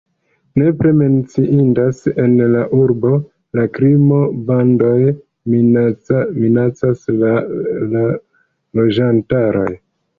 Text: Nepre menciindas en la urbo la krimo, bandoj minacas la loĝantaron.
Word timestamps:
Nepre 0.59 0.91
menciindas 1.01 1.99
en 2.23 2.33
la 2.55 2.63
urbo 2.79 3.13
la 3.61 3.67
krimo, 3.77 4.23
bandoj 4.49 4.97
minacas 6.43 7.09
la 7.23 7.39
loĝantaron. 8.81 9.83